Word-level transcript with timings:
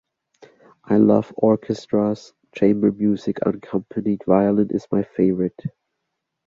I 0.83 0.97
love 0.97 1.31
orchestras, 1.37 2.33
chamber 2.55 2.91
music-unaccompanied 2.91 4.23
violin 4.25 4.71
is 4.71 4.87
my 4.91 5.03
favourite. 5.03 5.61